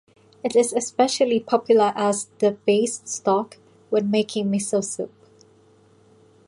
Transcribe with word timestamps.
It 0.43 0.55
is 0.55 0.73
especially 0.73 1.39
popular 1.39 1.93
as 1.95 2.25
the 2.39 2.49
base 2.53 3.01
stock 3.05 3.57
when 3.91 4.09
making 4.09 4.49
miso 4.49 4.83
soup. 4.83 5.13